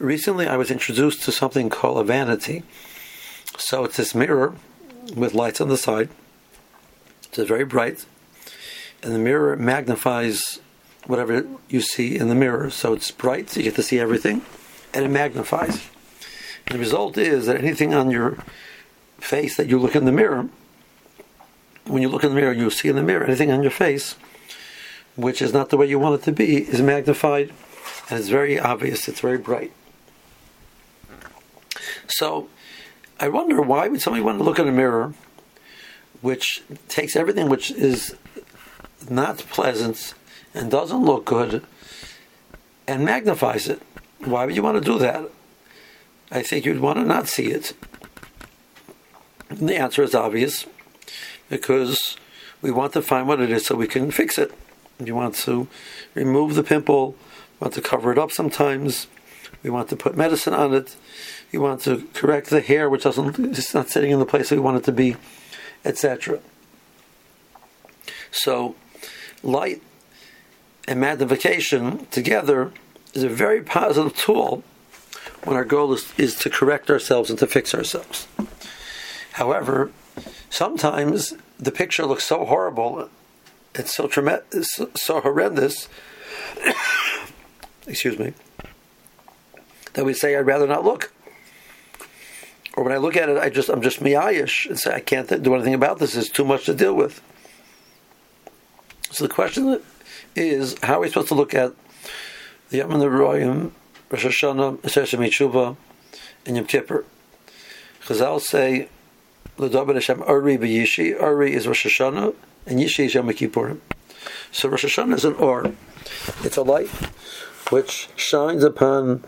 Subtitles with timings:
[0.00, 2.64] recently I was introduced to something called a vanity.
[3.58, 4.54] So it's this mirror
[5.14, 6.08] with lights on the side.
[7.32, 8.06] It's very bright,
[9.02, 10.58] and the mirror magnifies
[11.06, 12.70] whatever you see in the mirror.
[12.70, 14.42] So it's bright, so you get to see everything,
[14.92, 15.88] and it magnifies.
[16.66, 18.38] And the result is that anything on your
[19.18, 20.48] face that you look in the mirror,
[21.86, 24.16] when you look in the mirror, you see in the mirror anything on your face,
[25.16, 27.52] which is not the way you want it to be, is magnified,
[28.08, 29.08] and it's very obvious.
[29.08, 29.72] It's very bright.
[32.10, 32.48] So,
[33.18, 35.14] I wonder why would somebody want to look at a mirror,
[36.20, 38.16] which takes everything which is
[39.08, 40.14] not pleasant
[40.54, 41.64] and doesn't look good,
[42.86, 43.80] and magnifies it.
[44.24, 45.30] Why would you want to do that?
[46.30, 47.72] I think you'd want to not see it.
[49.48, 50.66] And the answer is obvious
[51.48, 52.16] because
[52.62, 54.52] we want to find what it is so we can fix it.
[55.02, 55.66] You want to
[56.14, 57.16] remove the pimple,
[57.58, 59.06] want to cover it up sometimes,
[59.62, 60.96] we want to put medicine on it,
[61.52, 64.58] we want to correct the hair which doesn't it's not sitting in the place we
[64.58, 65.16] want it to be,
[65.84, 66.40] etc.
[68.30, 68.74] So
[69.42, 69.82] light
[70.86, 72.72] and magnification together
[73.14, 74.62] is a very positive tool
[75.44, 78.28] when our goal is, is to correct ourselves and to fix ourselves.
[79.32, 79.90] However,
[80.50, 83.08] sometimes the picture looks so horrible,
[83.74, 85.88] it's so tremendous, so horrendous.
[87.86, 88.34] excuse me.
[89.94, 91.12] That we say, "I'd rather not look."
[92.74, 95.42] Or when I look at it, I just I'm just miyayish and say, "I can't
[95.42, 96.16] do anything about this.
[96.16, 97.20] It's too much to deal with."
[99.10, 99.80] So the question
[100.36, 101.72] is, how are we supposed to look at
[102.70, 103.72] the Yom Royim,
[104.10, 105.76] Rosh Hashanah, Eseshem Tshuva,
[106.46, 107.04] and Yom Kippur?
[108.04, 108.88] Chazal say,
[109.58, 112.34] "L'Dovid Hashem Ori b'Yishi." Ori is Rosh Hashanah,
[112.66, 113.80] and Yishi is Yom Kippurim.
[114.52, 115.72] So Rosh Hashanah is an or.
[116.44, 116.88] It's a light
[117.70, 119.24] which shines upon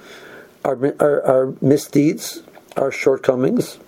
[0.64, 2.42] our, our, our misdeeds,
[2.76, 3.78] our shortcomings,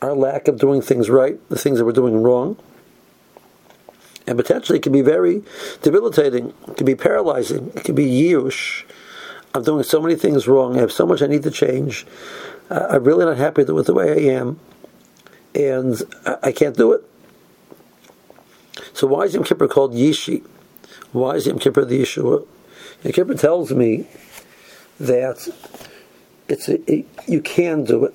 [0.00, 2.56] our lack of doing things right, the things that we're doing wrong
[4.26, 5.42] and potentially it can be very
[5.82, 6.54] debilitating.
[6.68, 7.72] It can be paralyzing.
[7.74, 8.84] It can be yush.
[9.54, 10.76] I'm doing so many things wrong.
[10.76, 12.06] I have so much I need to change.
[12.70, 14.58] Uh, I'm really not happy with the way I am,
[15.54, 17.04] and I, I can't do it.
[18.94, 20.44] So why is Yom Kippur called Yishi?
[21.12, 22.46] Why is Yom Kippur the Yeshua?
[23.02, 24.06] Yom Kippur tells me
[24.98, 25.48] that
[26.52, 28.14] it's a, it, you can do it.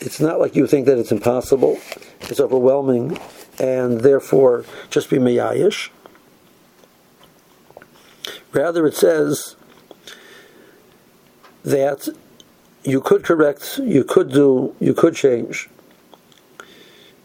[0.00, 1.80] It's not like you think that it's impossible.
[2.22, 3.18] It's overwhelming
[3.58, 5.88] and therefore just be miyayish.
[8.52, 9.56] Rather, it says
[11.64, 12.08] that
[12.84, 15.68] you could correct, you could do, you could change.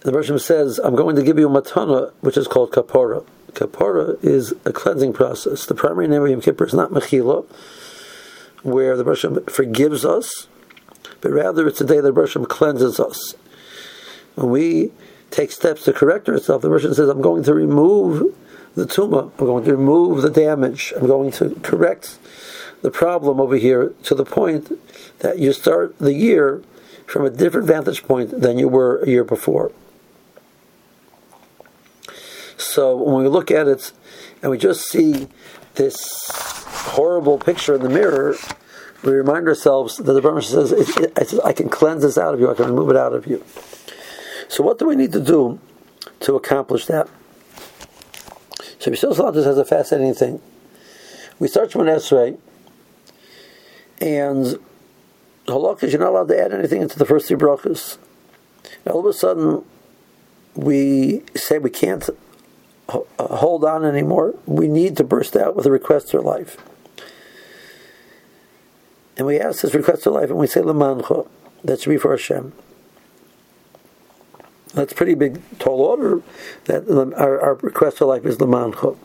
[0.01, 3.25] The Bershom says, I'm going to give you matana, which is called kapara.
[3.51, 5.65] Kapara is a cleansing process.
[5.65, 7.45] The primary name of Yom Kippur is not mechila,
[8.63, 10.47] where the Bershom forgives us,
[11.23, 13.33] but rather it's the day that Bershom cleanses us.
[14.35, 14.91] When we
[15.31, 18.35] take steps to correct ourselves, the Russian says, I'm going to remove
[18.75, 22.19] the tumor, I'm going to remove the damage, I'm going to correct
[22.81, 24.77] the problem over here to the point
[25.19, 26.61] that you start the year
[27.05, 29.71] from a different vantage point than you were a year before.
[32.57, 33.93] So when we look at it
[34.41, 35.29] and we just see
[35.75, 38.35] this horrible picture in the mirror,
[39.03, 42.33] we remind ourselves that the Brahma says, it, it, it, I can cleanse this out
[42.33, 43.43] of you, I can remove it out of you.
[44.47, 45.59] So what do we need to do
[46.21, 47.09] to accomplish that?
[48.79, 50.41] So Yisrael Salanter has a fascinating thing.
[51.39, 52.37] We start from an Esrei,
[53.99, 54.59] and
[55.47, 57.97] halakha you're not allowed to add anything into the first three brachas.
[58.85, 59.63] All of a sudden,
[60.55, 62.09] we say we can't
[62.89, 64.35] uh, hold on anymore.
[64.45, 66.57] We need to burst out with a request for life.
[69.17, 71.27] And we ask this request for life, and we say Lamancha.
[71.63, 72.53] That should be for Hashem.
[74.73, 76.21] That's pretty big, tall order.
[76.65, 78.97] That our, our request for life is Lamancha.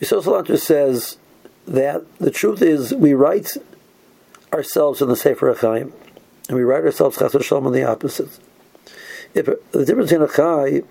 [0.00, 1.16] Yisrael says
[1.66, 3.56] that the truth is we write
[4.52, 5.92] ourselves in the Sefer Achaim,
[6.48, 8.38] and we write ourselves Chas Shalom on the opposite.
[9.32, 10.82] If, the difference in a chai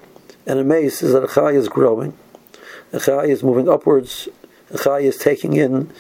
[0.45, 2.17] and a mace is that a chai is growing,
[2.91, 4.27] a chai is moving upwards,
[4.71, 5.91] a chai is taking in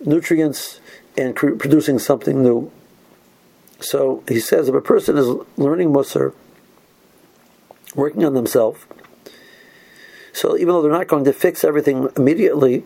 [0.00, 0.80] nutrients
[1.16, 2.70] and cr- producing something new.
[3.80, 5.26] So he says if a person is
[5.56, 6.32] learning Musar,
[7.94, 8.84] working on themselves,
[10.32, 12.84] so even though they're not going to fix everything immediately,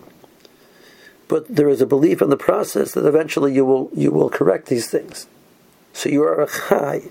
[1.29, 4.67] but there is a belief in the process that eventually you will you will correct
[4.67, 5.27] these things.
[5.93, 7.03] So you are a chai.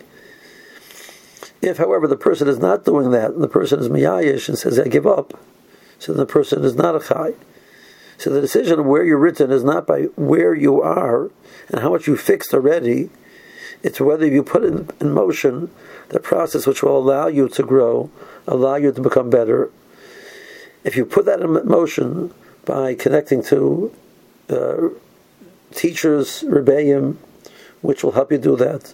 [1.62, 4.80] If, however, the person is not doing that, and the person is miyayish and says,
[4.80, 5.40] "I give up,"
[5.98, 7.34] so the person is not a chai.
[8.18, 11.30] So the decision of where you're written is not by where you are
[11.70, 13.10] and how much you fixed already.
[13.84, 15.70] It's whether you put in, in motion
[16.10, 18.10] the process which will allow you to grow,
[18.48, 19.70] allow you to become better.
[20.84, 22.34] If you put that in motion
[22.66, 23.94] by connecting to
[24.50, 24.90] uh,
[25.72, 27.18] teachers, rebbeim,
[27.82, 28.94] which will help you do that,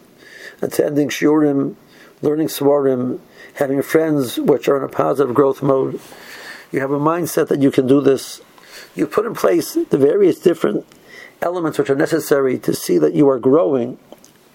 [0.62, 1.76] attending shiurim,
[2.22, 3.20] learning svarim,
[3.56, 6.00] having friends which are in a positive growth mode,
[6.72, 8.42] you have a mindset that you can do this.
[8.96, 10.86] You put in place the various different
[11.42, 13.98] elements which are necessary to see that you are growing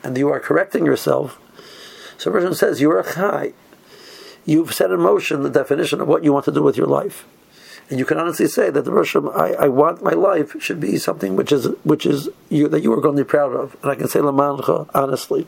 [0.03, 1.39] and you are correcting yourself.
[2.17, 3.53] So version says you are a chai.
[4.45, 7.27] You've set in motion the definition of what you want to do with your life.
[7.91, 10.99] And you can honestly say that the Rosh I, I want my life should be
[10.99, 13.77] something which is which is you, that you are going to be proud of.
[13.83, 15.47] And I can say Lamancha honestly.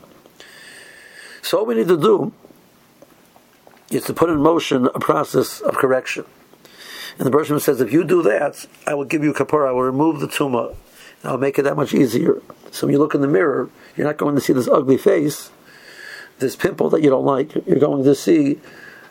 [1.41, 2.33] So all we need to do
[3.89, 6.25] is to put in motion a process of correction.
[7.17, 9.83] And the Bershom says, if you do that, I will give you kapara, I will
[9.83, 10.75] remove the tumah,
[11.23, 12.41] I'll make it that much easier.
[12.71, 15.51] So when you look in the mirror, you're not going to see this ugly face,
[16.39, 17.53] this pimple that you don't like.
[17.67, 18.59] You're going to see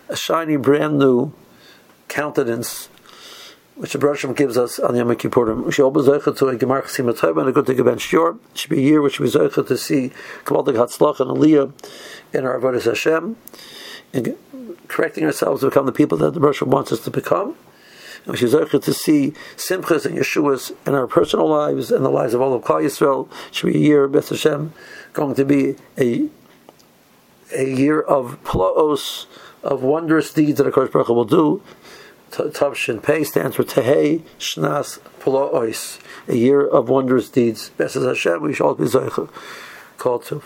[0.09, 1.33] a shiny, brand new
[2.09, 2.89] countenance,
[3.77, 5.65] which the Bershom gives us on Yom Kippurim.
[5.65, 8.31] We should be zeicha to a gemar chasim and a good about shur.
[8.31, 10.11] It should be a year which we zeicha to see
[10.45, 11.73] kabbal hatzlach and aliyah
[12.33, 13.37] in our avodas Hashem,
[14.13, 14.37] and
[14.89, 17.57] correcting ourselves to become the people that the Bershom wants us to become
[18.27, 22.41] and she's to see simchas and Yeshuas in our personal lives and the lives of
[22.41, 23.29] all of Klal Yisrael.
[23.51, 24.73] Should be a year, Beth Hashem,
[25.13, 26.29] going to be a
[27.53, 29.27] a year of plaos,
[29.63, 31.63] of wondrous deeds that a Kodesh Baruch will do.
[32.31, 37.71] Tav Pei stands for Tehei Shnas Plaos, a year of wondrous deeds.
[37.71, 39.29] Beth Hashem, we shall be Zeicha.
[39.99, 40.43] Called to.